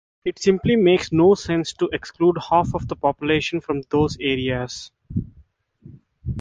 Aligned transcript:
It 0.25 0.39
simply 0.39 0.75
makes 0.77 1.11
no 1.11 1.35
sense 1.35 1.73
to 1.73 1.87
exclude 1.93 2.35
half 2.49 2.73
of 2.73 2.87
the 2.87 2.95
population 2.95 3.61
from 3.61 3.81
those 3.91 4.17
areas. 4.19 4.89